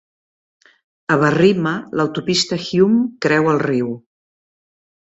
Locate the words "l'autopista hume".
2.01-3.07